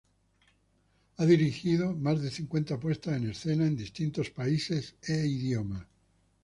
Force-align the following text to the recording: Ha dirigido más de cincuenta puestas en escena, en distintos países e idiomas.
Ha 1.17 1.25
dirigido 1.27 1.93
más 1.93 2.23
de 2.23 2.31
cincuenta 2.31 2.79
puestas 2.79 3.17
en 3.17 3.29
escena, 3.29 3.67
en 3.67 3.77
distintos 3.77 4.31
países 4.31 4.95
e 5.07 5.13
idiomas. 5.27 5.85